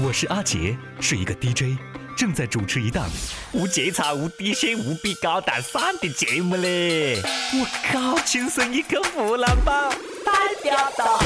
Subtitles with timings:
[0.00, 1.78] 我是阿杰，是一个 DJ，
[2.16, 3.08] 正在主持一档
[3.52, 7.22] 无节操、无底线、无比高大上的节目嘞！
[7.52, 9.90] 我靠，亲生一个湖南宝，
[10.24, 10.32] 代
[10.64, 11.20] 表到。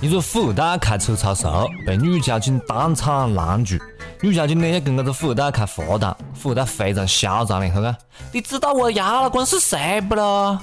[0.00, 1.46] 一个富二代开车超速，
[1.86, 3.76] 被女交警当场拦住。
[4.22, 7.94] 女交警呢要跟这个富二代开罚单，富二代非常嚣张的，看看，
[8.32, 10.58] 你知道我押了官是谁不咯？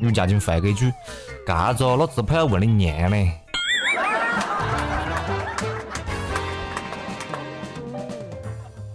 [0.00, 0.90] 女交警回了一句。
[1.46, 3.30] 嘎子，那只怕要问你娘嘞！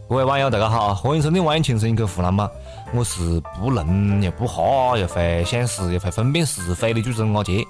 [0.08, 2.48] 各位网友，大家好，欢迎收听《网易轻松一刻湖南版》，
[2.92, 7.64] 我是不聋又不哈又会想事又会分辨是非的主持人阿杰。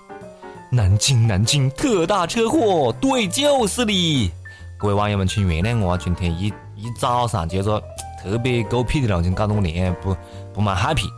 [0.72, 4.32] 南京，南京，特大车祸，对，就是你！
[4.78, 7.84] 各位网友们，请原谅我，今天一一早上接着
[8.24, 10.16] 特别狗屁的路径，搞得我脸不
[10.54, 11.10] 不蛮 happy。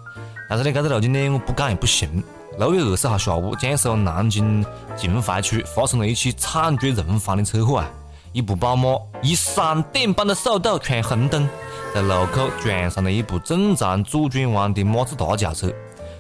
[0.50, 2.24] 但是呢，这个路径呢，我不讲也不行。
[2.58, 4.66] 六月二十号下午，江苏南京
[4.98, 7.90] 秦淮区发生了一起惨绝人寰的车祸啊！
[8.34, 8.90] 一部宝马
[9.22, 11.48] 以闪电般的速度闯红灯，
[11.94, 15.72] 在路口撞上了一部正常左转弯的马自达轿车，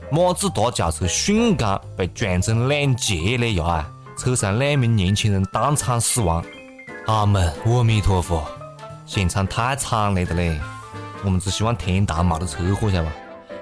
[0.09, 3.65] 马自达轿车瞬间被撞成两截了呀！
[3.65, 6.43] 啊，车上两名年轻人当场死亡。
[7.07, 8.45] 阿门，阿弥陀佛！
[9.05, 10.57] 现场太惨烈的嘞！
[11.25, 13.11] 我们只希望天堂没得车祸，晓得吧？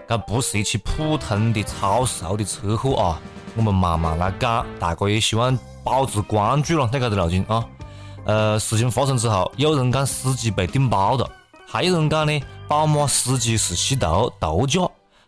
[0.10, 3.22] 这不是一起普通的超速的车祸啊！
[3.56, 7.64] 我们慢慢来讲，大家也希望保持关注了，在这个路径啊。
[8.26, 11.30] 呃，事情发生之后，有人讲司机被顶包了，
[11.68, 14.82] 还有人讲呢，宝马司机是吸毒毒驾，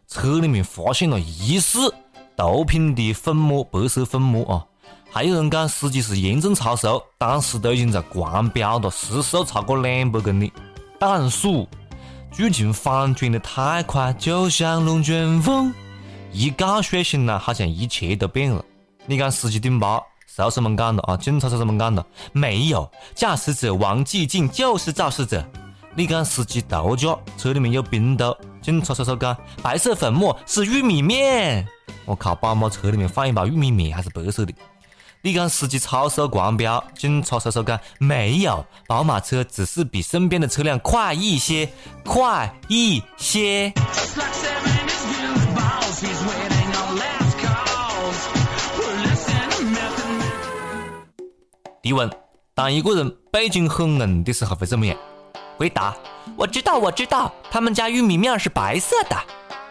[0.08, 1.94] 车里面发现了疑似
[2.36, 4.66] 毒品的粉末，白色粉末啊。
[5.12, 10.52] 还有人讲司机是严重超速，当时都已经在狂飙了，时速超过两百公里，
[10.98, 11.68] 但是。
[12.32, 15.74] 剧情反转的太快，就像龙卷风，
[16.32, 18.64] 一觉睡醒了，好像一切都变了。
[19.06, 21.18] 你讲司机顶包，是什么讲的啊？
[21.18, 22.04] 警察是怎么讲的？
[22.32, 25.46] 没有，驾驶者王继进就是肇事者。
[25.94, 31.68] 你讲司机毒驾，车里面有冰毒，警察叔叔讲白色粉末是玉米面。
[32.06, 34.54] 我靠，宝马车里面放一包玉米面还是白色的？
[35.24, 41.70] 你讲司机超速狂飙，警察叔叔讲没有，宝马车只是比身边的车辆快一些，
[42.04, 43.72] 快一些。
[51.84, 52.10] 提问：
[52.56, 54.98] 当一个人背景很硬的时候会怎么样？
[55.56, 55.96] 回答：
[56.36, 59.16] 我知道，我知道，他们家玉米面是白色的。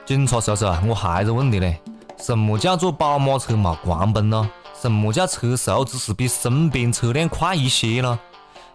[0.06, 1.74] 警察叔叔，我还在问你呢，
[2.20, 4.48] 什么叫做宝马车没狂奔呢？
[4.80, 8.18] 什么叫车速只是比身边车辆快一些呢？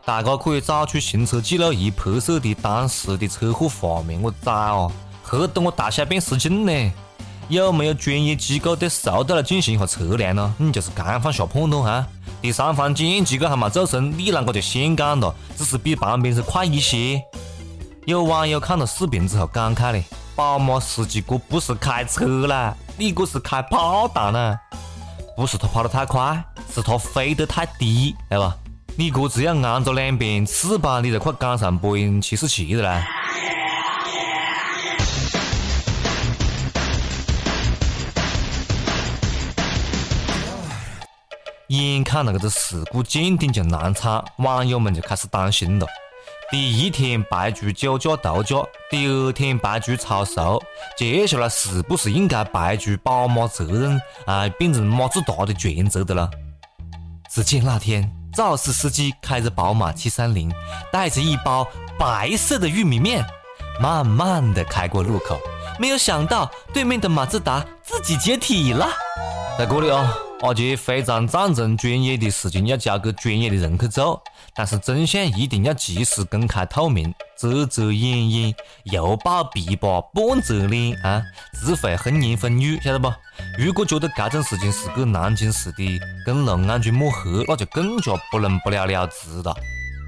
[0.06, 4.92] 大家可以找出行车记录仪拍摄的当时的车祸画面，我宰哦，
[5.24, 6.94] 吓得我大小便失禁呢。
[7.48, 10.54] 有没有专业机构对速度来进行一下测量呢？
[10.60, 12.08] 你就是刚放下判断哈。
[12.40, 15.34] 第三方检验机构还没做声，你啷个就先讲了？
[15.58, 17.20] 只是比旁边车快一些。
[18.06, 20.04] 有网友看了视频之后感慨嘞：
[20.36, 24.60] 宝马司机这不是开车啦，你这是开炮弹啦！
[25.36, 26.42] 不是他跑得太快，
[26.74, 28.56] 是他飞得太低，对吧？
[28.98, 33.06] 你这只要按着两边翅膀，你就快赶上波音七四七的啦！
[41.68, 45.86] 眼看那个事故鉴定就难产，网友们就开始担心了。
[46.52, 48.56] 第一天排除酒驾毒驾，
[48.90, 50.62] 第二天排除超速，
[50.96, 56.30] 接下来是不是应该排除宝马责任啊，变成马自达的全责的了？
[57.32, 60.54] 只见那天，肇事司机开着宝马七三零，
[60.92, 61.68] 带着一包
[61.98, 63.26] 白色的玉米面，
[63.82, 65.40] 慢慢的开过路口，
[65.80, 68.88] 没有想到对面的马自达自己解体了。
[69.58, 74.22] 在这里啊，阿杰非常赞成专业的事情要交给专业的人去做。
[74.54, 81.22] 但是真相一定要及时公开透明，遮遮掩掩，又抱琵琶半遮脸啊，
[81.54, 83.12] 只会风言风语，晓得不？
[83.58, 89.56] 如果觉得这种事情是给南京市的公路安全抹黑，那就更加不能不了了之了。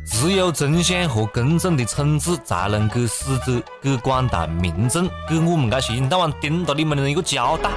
[0.06, 7.70] 只有真相和公正的惩治，才能给死者、给广大民众、给我们这些一天到晚盯着你们的人一个交代。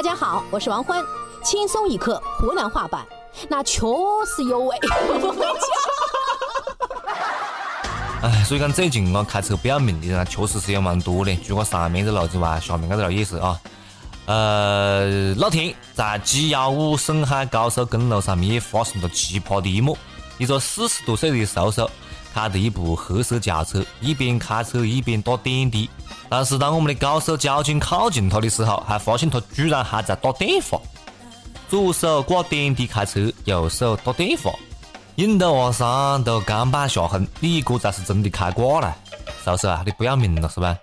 [0.00, 1.04] 大家好，我是王欢，
[1.44, 3.06] 轻松一刻湖南话版。
[3.50, 3.82] 那确
[4.24, 4.74] 实有味。
[8.22, 11.36] 哎，所以讲最近啊，开车不要命的人啊确实是有蛮多的。
[11.46, 13.60] 除了上面这路之外，下面这条也是啊。
[14.24, 19.98] 呃，那天在 G 幺五沈海高速公路上面也发生了奇葩的一幕：
[20.38, 21.86] 一个四十多岁的叔叔
[22.32, 25.90] 开着一部黑色轿车，一边开车一边打点滴，
[26.30, 30.80] 但是当我们的高手交警靠近他的时候，还发现他居然还在打电话。
[31.68, 34.52] 左手挂点滴开车，右手打电话，
[35.16, 37.26] 引得阿三都甘拜下风。
[37.40, 38.96] 你哥才是真的开挂了，
[39.44, 40.76] 叔叔啊，你不要命了是吧？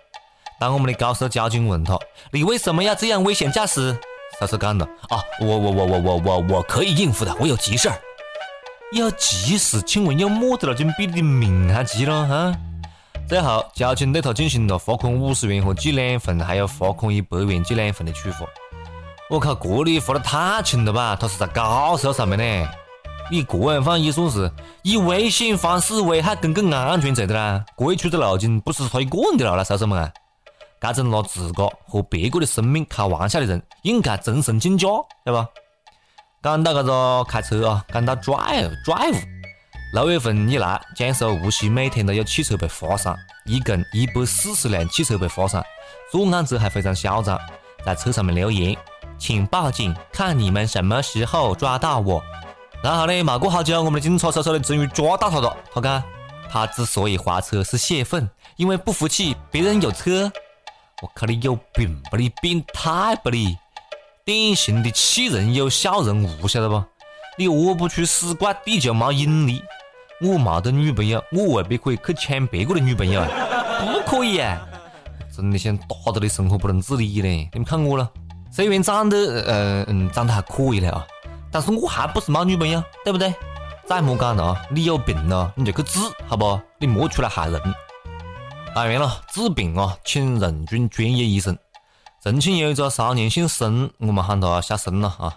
[0.60, 1.98] 当我们的高手交警问他
[2.32, 3.98] ：“你为什么要这样危险驾驶？”
[4.40, 7.96] 叔叔讲了：“啊，我我我我我我我可以应付的，我有急事儿。
[8.92, 9.82] 有急事？
[9.84, 10.74] 请问有么子了？
[10.74, 12.56] 就比你的命还急了啊？”
[13.28, 18.46] 最后，交警对他进行了罚款五十元和记两分，还有罚款一百元记两分的处罚。
[19.30, 21.18] 我靠，这里罚的太轻了吧？
[21.20, 22.70] 他是在高速上面呢，
[23.30, 24.50] 你这样放也算是
[24.82, 27.66] 以危险方式危害公共安全罪的啦。
[27.78, 30.10] 这一出的路径不是他一个人的路啦，叔叔们啊！
[30.80, 34.88] 这种拿自个和别个的生命开玩笑的人，应该终身禁驾，
[35.26, 35.46] 对吧？
[36.42, 39.22] 讲到这个开车啊，讲到 drive drive，
[39.98, 45.66] 六月份以来，江苏无锡每天都有汽车被划伤，一共一百四十辆汽车被划伤，
[46.12, 47.36] 作案者还非常嚣张，
[47.84, 48.78] 在车上面留言。
[49.18, 52.22] 请报警，看你们什么时候抓到我。
[52.84, 55.58] 然后呢，没过好久，我们的警察叔叔呢终于抓到他了。
[55.74, 56.04] 他讲，
[56.48, 60.32] 他之所以划车是泄愤，因为不服气别人有车。
[61.02, 62.18] 我靠，你有病不？
[62.18, 63.32] 你变态不？
[63.32, 63.58] 你
[64.24, 66.84] 典型的气人有笑人无，晓得不？
[67.36, 69.64] 你屙不出屎怪，地球没引力。
[70.20, 73.28] 我没得女朋友，我未必可以去抢别个的女朋友啊？
[73.80, 74.60] 不可以啊！
[75.36, 77.48] 真的想打到你生活不能自理嘞！
[77.54, 78.10] 你们看我了。
[78.52, 81.06] 虽然长得，嗯嗯，长得还可以了啊，
[81.52, 83.32] 但是我还不是没女朋友，对不对？
[83.86, 86.60] 再莫讲了啊，你有病了，你就去治，好不？
[86.80, 87.62] 你莫出来害人。
[88.74, 91.56] 当然了，治病啊，请人均专业医生。
[92.24, 95.36] 重庆有一个少年姓孙，我们喊他小孙了啊，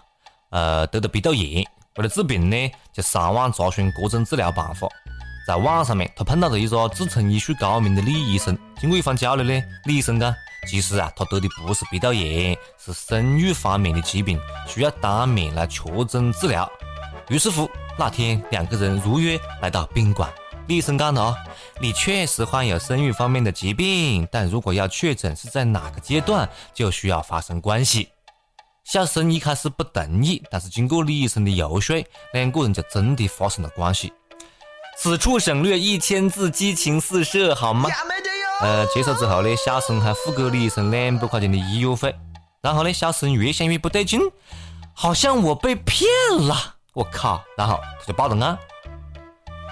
[0.49, 1.63] 呃，得的鼻窦炎，
[1.97, 4.87] 为了治病呢，就上网查询各种治疗办法。
[5.45, 10.33] 在网上面，他碰到了一个自称医术高明的李医生，经过一番交流呢，李医生讲。
[10.67, 16.71] 其实啊，他得的不是鼻窦炎，是生育方面的疾病，需要当面来确诊治疗。
[17.29, 20.31] 于是乎，那天两个人如约来到宾馆。
[20.67, 21.35] 李医生讲了啊，
[21.81, 28.09] 你确实患有生育方面的疾病，但如果要确诊是在哪个阶段，就需要发生关系。
[28.83, 34.11] 小生一开始不同意，但是经过李医生的游说，两个人就真的发生了关系。
[34.97, 37.89] 此处省略一千字，激情四射，好吗？
[38.59, 42.13] 呃，结束之后呢，小生还付给李医生两百块钱的医药费。
[42.61, 44.19] 然后呢，小生越想越不对劲，
[44.93, 46.07] 好像我被骗
[46.37, 46.55] 了，
[46.93, 47.41] 我靠！
[47.57, 48.57] 然后他就报了案。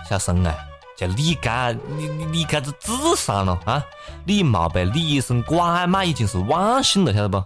[0.09, 0.55] 小生啊，
[0.97, 3.83] 就你该你你你该子智商了啊！
[4.25, 7.43] 你没被李医生拐卖已经是万幸了，晓得不？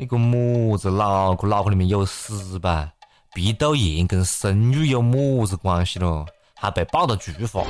[0.00, 2.88] 你个么子脑壳脑壳里面有屎吧？
[3.34, 6.24] 鼻窦炎跟生育有么子关系咯？
[6.54, 7.64] 还被爆了菊花。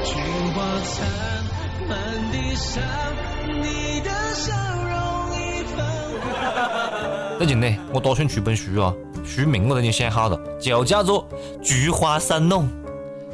[7.39, 8.93] 最近呢，我打算出本书啊，
[9.25, 11.27] 书名我都已经想好了，就叫做
[11.63, 12.69] 《菊花三弄》。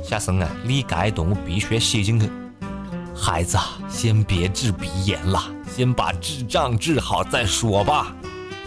[0.05, 2.31] 小孙啊，你这段我必须要写进去。
[3.13, 8.15] 孩子啊，先别治鼻炎了，先把智障治好再说吧。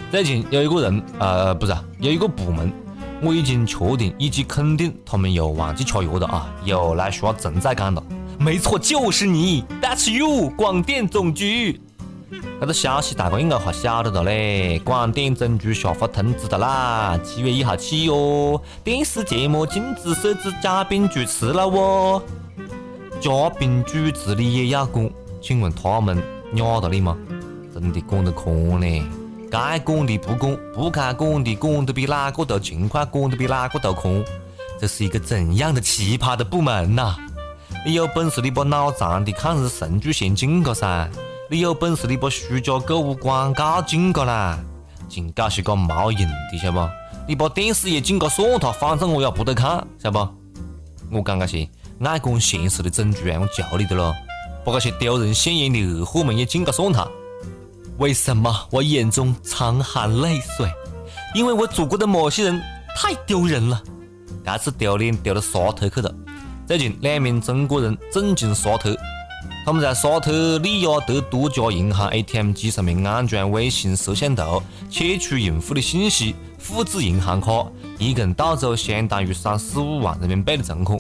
[0.10, 2.72] 最近有一个人，呃，不是，有一个部门，
[3.22, 8.02] 我已经确定以及肯定他们又忘记吃药了啊，又来刷存在感了。
[8.40, 11.82] 没错，就是你，That's you，广电总局。
[12.60, 22.24] 这个消息大家应该还晓得的嘞，广电总局下发通知的啦，七月一号起哟，电视节目禁止设置嘉宾主持了哦。
[23.20, 25.10] 嘉宾主持你也要管？
[25.42, 26.18] 请问他们
[26.54, 27.18] 压到你吗？
[27.74, 29.04] 真的管得宽呢？
[29.50, 34.24] 该管的不管，不该管的管得比哪个都勤快，管得比哪个都宽。
[34.80, 37.16] 这是一个怎样的奇葩的部门呐？
[37.86, 41.10] 你有本事你把脑残的抗日神剧先禁个噻！
[41.50, 44.60] 你有本事，你把虚假购物广告禁个啦！
[45.08, 46.88] 禁搞些个冇用的，晓不？
[47.28, 50.20] 你把电视也禁个算他，反正我也不得看，晓不？
[51.10, 51.70] 我讲这些
[52.04, 54.14] 爱管闲事的总局啊，我求你的了，
[54.66, 57.08] 把这些丢人现眼的二货们也禁个算他。
[57.98, 60.72] 为什么我眼中常含泪水？
[61.34, 62.62] 因为我祖国的某些人
[62.96, 63.82] 太丢人了，
[64.46, 66.14] 这次丢脸丢到沙特去了。
[66.68, 68.96] 最近两名中国人震惊沙特。
[69.66, 74.62] 他们在沙特利雅得多家银行 ATM 机上面安装卫星摄像头，
[74.92, 77.66] 窃取用户的信息，复制银行卡，
[77.98, 81.00] 一共盗走相当于三十五万人民币的存款。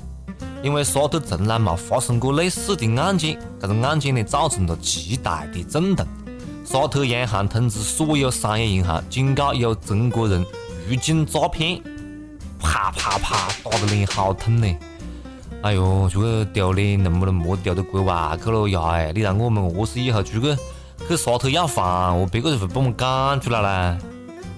[0.63, 6.05] 因为沙特从来没发生过类似的案件，这个案件呢造成了极大的震动。
[6.69, 10.45] 沙特央行通知所有商业银行，警告有中国人
[10.89, 11.81] 入境诈骗。
[12.59, 14.67] 啪啪啪，打的脸好痛呢！
[15.61, 18.81] 哎呦，这个丢脸能不能莫丢到国外去了呀？
[18.89, 20.57] 哎，你让我们饿死以后，出去
[21.07, 23.97] 去沙特要饭，我别个就会把我们赶出来啦。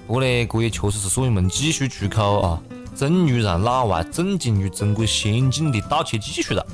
[0.08, 2.62] 不过呢，这也确实是属于门技术出口啊，
[2.96, 6.66] 终于让老外震惊于中国先进的盗窃技术了。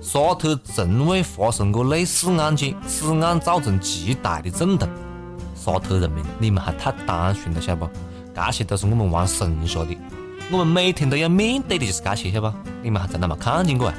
[0.00, 4.88] 沙特从未发生过类似案件，此案造成极大的震动。
[5.56, 7.90] 沙特人民，你们还太单纯了，晓得不？
[8.34, 9.96] 这些都是我们玩剩下的，
[10.52, 12.56] 我们每天都要面对的就是这些，晓得不？
[12.82, 13.94] 你们还真的没看见过啊？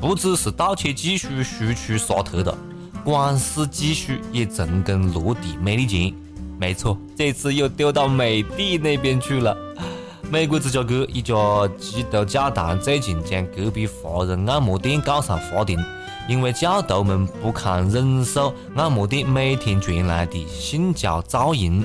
[0.00, 2.56] 不只是盗窃技术输出沙特的，
[3.04, 6.14] 管事技术也成功落地美利坚。
[6.58, 9.56] 没错，这次又丢到美帝那边去了。
[10.28, 11.34] 美国芝加哥一家
[11.78, 15.78] 基督教堂最近将隔壁华人按摩店告上法庭，
[16.28, 21.84] 因为教徒们不堪忍受按摩店每天传来的性交噪音。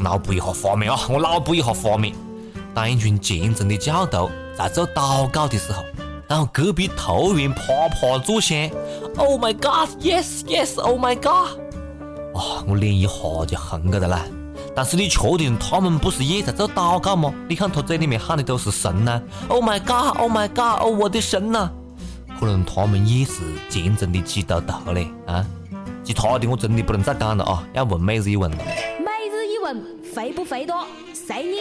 [0.00, 0.98] 脑补一下画面啊！
[1.08, 2.14] 我脑补一下画面：
[2.74, 5.82] 当一群虔诚的教徒在做祷告的时候，
[6.28, 8.68] 然后隔壁突然啪啪作响。
[9.16, 9.88] Oh my God!
[10.00, 10.78] Yes, yes!
[10.80, 11.58] Oh my God!
[12.34, 12.64] 啊！
[12.66, 13.12] 我脸一下
[13.46, 14.26] 就红个的啦。
[14.76, 17.32] 但是你确定他们不是也在做祷告吗？
[17.48, 20.18] 你看他嘴里面喊的都是神呐！Oh my God!
[20.18, 20.82] Oh my God!
[20.82, 21.70] 哦，我的神呐！
[22.40, 25.46] 可能他们也是虔诚的基督徒嘞啊！
[26.02, 28.56] 其他的我真的不能再讲了啊，要问每日一问了。
[28.58, 29.80] 每日一问，
[30.12, 30.84] 肥不肥多？
[31.12, 31.58] 随你。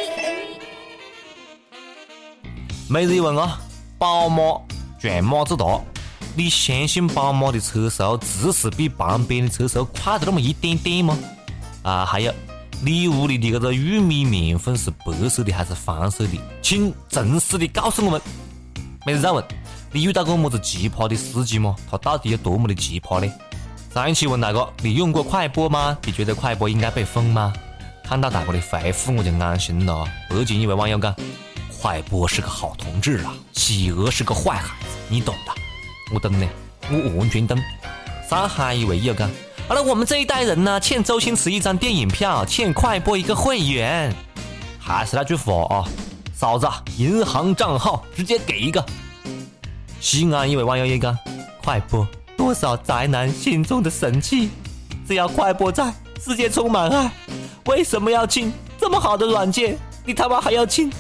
[2.90, 3.60] 每日一问啊，
[4.00, 4.60] 宝马
[5.00, 5.80] 撞马自达，
[6.36, 11.16] 你相信宝马的车速只是比旁边的车速快了那么一点点吗？
[11.84, 12.34] 啊，还有。
[12.86, 16.38] 你屋里的这个玉米面粉是白色的还是黄色的？
[16.62, 18.22] 请诚实的告诉我们。
[19.06, 19.42] 每日再问，
[19.94, 21.78] 你遇到过么子奇葩的司机吗？
[21.90, 23.34] 他到底有多么的奇葩呢？
[23.94, 25.98] 上一期问大哥，你用过快播吗？
[26.04, 27.54] 你觉得快播应该被封吗？
[28.04, 30.06] 看到大哥的回复我就安心了。
[30.30, 31.16] 北京一位网友讲，
[31.80, 35.54] 快播是个好同志啊，企鹅是个坏孩子，你懂的。
[36.14, 36.46] 我懂的，
[36.92, 37.58] 我完全懂。
[38.30, 39.32] 上海一位友讲。
[39.66, 44.14] 好了，我们这一代人呢，欠周星驰一张电影票，欠快播一个会员。
[44.78, 45.88] 还是那句话啊，
[46.36, 46.68] 嫂子，
[46.98, 48.86] 银行账号直接给一个。
[50.02, 51.18] 西安一位网友一个，
[51.64, 52.06] 快播
[52.36, 54.50] 多少宅男心中的神器，
[55.08, 57.10] 只要快播在，世界充满爱。
[57.66, 59.78] 为什么要进这么好的软件？
[60.06, 60.92] 你他妈还要进？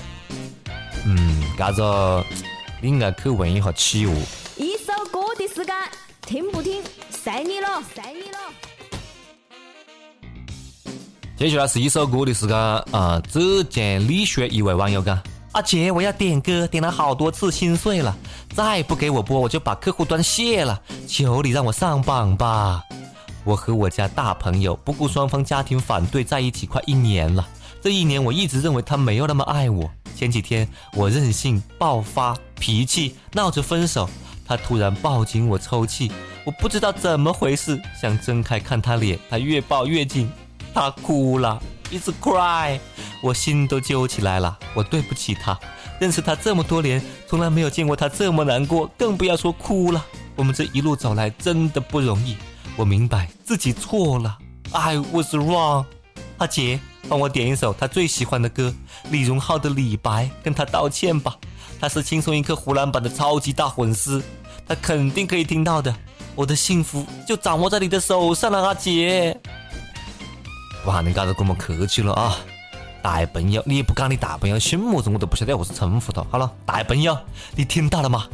[1.05, 1.84] 嗯，嘎子，
[2.82, 4.13] 你应该去问一下企鹅。
[4.55, 5.75] 一首歌的时间，
[6.25, 6.82] 听不听？
[7.10, 8.38] 随你了，随你了。
[11.38, 13.22] 接下来是一首歌的时间啊！
[13.30, 18.15] 浙江丽雪一位网友讲：“阿杰，我要点歌，点了好多次，心碎了。
[18.56, 20.82] 再不给我播，我就把客户端卸了。
[21.08, 22.82] 求你让我上榜吧！
[23.44, 27.46] 我和我家大朋友不顾双方家庭反对，在一起快一年了。
[27.82, 29.89] 这一年，我一直认为他没有那么爱我。
[30.15, 34.10] 前几天，我任性爆发脾气，闹着分手。”
[34.45, 36.12] 他突然抱紧我抽泣，
[36.43, 40.29] 我不知道怎么回事，想睁开看他脸，他越抱越紧，
[40.73, 42.79] 他哭了，It's cry，
[43.21, 45.57] 我心都揪起来了，我对不起他，
[46.00, 50.03] 认识他这么多年，从来没有见过他这么难过，更不要说哭了。
[50.35, 52.35] 我们这一路走来真的不容易，
[52.75, 54.38] 我明白自己错了
[54.71, 55.85] ，I was wrong。
[56.39, 58.73] 阿杰，帮我点一首他最喜欢的歌，
[59.12, 61.38] 李荣浩的《李白》，跟他道歉吧。
[61.84, 64.24] 他是轻松一刻湖南版的超级大粉丝，
[64.66, 65.94] 他肯定可以听到的。
[66.34, 69.38] 我的幸福就掌握在你的手上了，阿姐。
[70.86, 72.38] 哇，你搞得这么客气了啊！
[73.02, 76.25] 大朋友，你也不讲你大朋友姓么子，我都不晓得要何是称呼他。
[76.32, 77.18] 好了，大朋友，
[77.54, 78.28] 你听到了吗？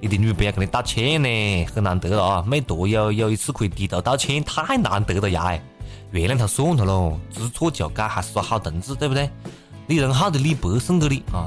[0.00, 2.44] 你的女朋友跟你道歉呢，很难得了啊！
[2.44, 5.44] 每多有有一次可以低头道歉，太难得了呀！
[5.44, 5.62] 哎，
[6.10, 9.30] 原谅他算了喽，知错就改还是个好同志，对不对？
[9.86, 11.46] 李荣浩的李白送给你啊。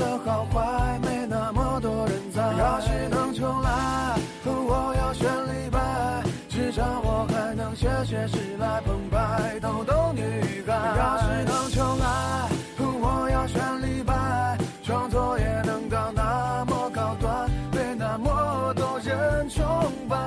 [8.01, 10.21] 还能写写诗来澎湃，逗逗女
[10.65, 10.73] 孩。
[10.97, 19.63] 要是能重来，我要选李白，创作也能到那么高端，被那么多人崇
[20.09, 20.17] 拜。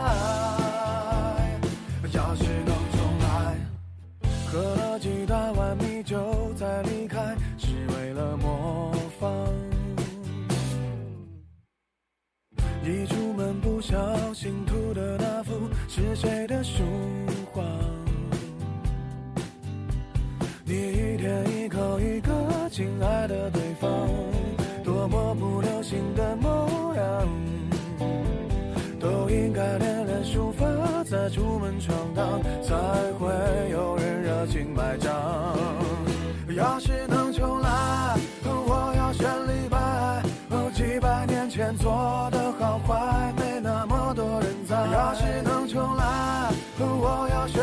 [2.13, 3.57] 要是能重来，
[4.47, 9.29] 喝了几大碗米酒再离开，是为了模仿。
[12.85, 13.97] 一出门不小
[14.35, 16.83] 心涂的那幅是谁的书
[22.75, 23.89] 亲爱的对方，
[24.83, 27.29] 多么不流行的模样，
[28.99, 30.67] 都应该练练书法，
[31.05, 32.75] 再出门闯荡，才
[33.21, 33.31] 会
[33.71, 35.13] 有人热情买账。
[36.57, 40.25] 要是能重来，我要选李白。
[40.75, 44.75] 几百年前做的好坏，没那么多人在。
[44.75, 46.51] 要是能重来，
[46.81, 47.63] 我要选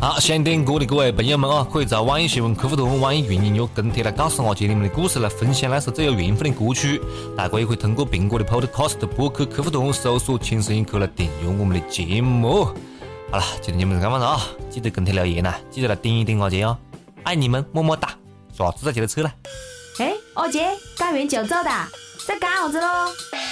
[0.00, 7.00] 好，想点歌的各位朋友们啊，可以在网易新闻客户端、网易云音乐跟帖来告诉阿杰你们的故事，来分享那首最有缘分的歌曲。
[7.36, 12.64] 大家也可以通过苹果的 Podcast 播客客户端搜索“轻声一刻”来订阅我们的节目。
[13.30, 16.78] 好了，今天节目就这样子啊，记得跟帖留言呐，记得来点一点阿杰哦，
[17.24, 18.10] 爱你们，么么哒，
[18.56, 19.34] 下次再接着扯啦。
[19.98, 21.70] 哎，阿杰，干完就走的，
[22.28, 23.47] 在干啥子喽？